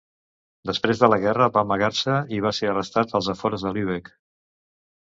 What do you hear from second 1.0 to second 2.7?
de la guerra va amagar-se i va